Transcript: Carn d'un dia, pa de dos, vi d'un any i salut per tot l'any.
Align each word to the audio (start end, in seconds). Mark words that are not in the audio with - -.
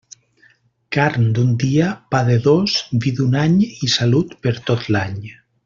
Carn 0.95 1.27
d'un 1.35 1.51
dia, 1.65 1.91
pa 2.15 2.21
de 2.31 2.39
dos, 2.47 2.79
vi 3.05 3.15
d'un 3.21 3.37
any 3.45 3.61
i 3.69 3.91
salut 3.99 4.35
per 4.47 4.55
tot 4.71 4.89
l'any. 4.97 5.21